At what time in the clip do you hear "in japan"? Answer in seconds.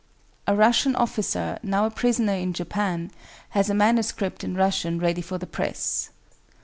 2.33-3.11